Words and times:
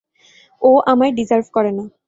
ও 0.61 0.71
আমায় 0.87 1.13
ডিজার্ভ 1.13 1.45
করে 1.53 1.71
না। 1.71 1.83